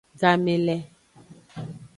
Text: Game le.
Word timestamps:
Game 0.19 0.47
le. 0.65 0.77